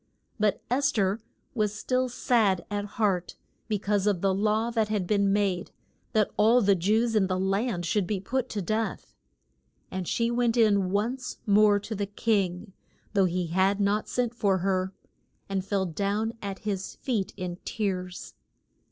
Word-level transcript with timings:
But 0.39 0.63
Es 0.71 0.91
ther 0.91 1.19
was 1.53 1.75
still 1.77 2.09
sad 2.09 2.65
at 2.71 2.85
heart 2.97 3.35
be 3.67 3.77
cause 3.77 4.07
of 4.07 4.21
the 4.21 4.33
law 4.33 4.71
that 4.71 4.89
had 4.89 5.05
been 5.05 5.31
made, 5.31 5.69
that 6.13 6.31
all 6.37 6.59
the 6.59 6.73
Jews 6.73 7.15
in 7.15 7.27
the 7.27 7.39
land 7.39 7.85
should 7.85 8.07
be 8.07 8.19
put 8.19 8.49
to 8.49 8.63
death. 8.63 9.13
And 9.91 10.07
she 10.07 10.31
went 10.31 10.57
in 10.57 10.89
once 10.89 11.37
more 11.45 11.79
to 11.81 11.93
the 11.93 12.07
king 12.07 12.73
though 13.13 13.25
he 13.25 13.45
had 13.53 13.79
not 13.79 14.09
sent 14.09 14.33
for 14.33 14.57
her 14.65 14.91
and 15.47 15.63
fell 15.63 15.85
down 15.85 16.33
at 16.41 16.57
his 16.65 16.95
feet 16.95 17.31
in 17.37 17.57
tears. 17.63 18.33